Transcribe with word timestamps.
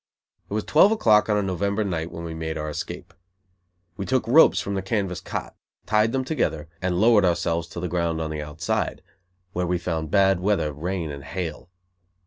It 0.49 0.55
was 0.55 0.63
twelve 0.63 0.91
o'clock 0.91 1.29
on 1.29 1.37
a 1.37 1.43
November 1.43 1.83
night 1.83 2.11
when 2.11 2.23
we 2.23 2.33
made 2.33 2.57
our 2.57 2.71
escape. 2.71 3.13
We 3.97 4.05
took 4.07 4.27
ropes 4.27 4.59
from 4.59 4.73
the 4.73 4.81
canvas 4.81 5.21
cot, 5.21 5.55
tied 5.85 6.11
them 6.11 6.23
together, 6.25 6.67
and 6.81 6.99
lowered 6.99 7.23
ourselves 7.23 7.67
to 7.67 7.79
the 7.79 7.87
ground 7.87 8.19
on 8.19 8.31
the 8.31 8.41
outside, 8.41 9.03
where 9.53 9.67
we 9.67 9.77
found 9.77 10.09
bad 10.09 10.39
weather, 10.39 10.73
rain 10.73 11.11
and 11.11 11.23
hail. 11.23 11.69